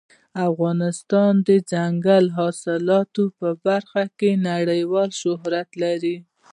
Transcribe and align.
افغانستان 0.49 1.31
د 1.47 1.49
ځنګلي 1.71 2.31
حاصلاتو 2.37 3.23
په 3.39 3.49
برخه 3.65 4.03
کې 4.19 4.31
نړیوال 4.49 5.09
شهرت 5.21 5.69
لري. 5.83 6.17